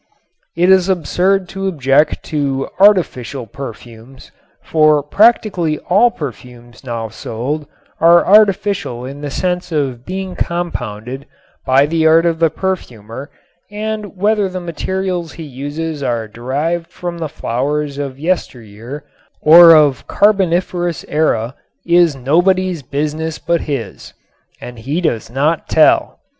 It 0.55 0.71
is 0.71 0.89
absurd 0.89 1.47
to 1.49 1.67
object 1.67 2.23
to 2.23 2.67
"artificial" 2.79 3.45
perfumes, 3.45 4.31
for 4.63 5.03
practically 5.03 5.77
all 5.91 6.09
perfumes 6.09 6.83
now 6.83 7.07
sold 7.09 7.67
are 7.99 8.25
artificial 8.25 9.05
in 9.05 9.21
the 9.21 9.29
sense 9.29 9.71
of 9.71 10.03
being 10.03 10.35
compounded 10.35 11.27
by 11.67 11.85
the 11.85 12.07
art 12.07 12.25
of 12.25 12.39
the 12.39 12.49
perfumer 12.49 13.29
and 13.69 14.17
whether 14.17 14.49
the 14.49 14.59
materials 14.59 15.33
he 15.33 15.43
uses 15.43 16.01
are 16.01 16.27
derived 16.27 16.87
from 16.87 17.19
the 17.19 17.29
flowers 17.29 17.99
of 17.99 18.17
yesteryear 18.17 19.03
or 19.39 19.75
of 19.75 20.07
Carboniferous 20.07 21.05
Era 21.09 21.53
is 21.85 22.15
nobody's 22.15 22.81
business 22.81 23.37
but 23.37 23.61
his. 23.61 24.13
And 24.59 24.79
he 24.79 24.99
does 24.99 25.29
not 25.29 25.69
tell. 25.69 26.17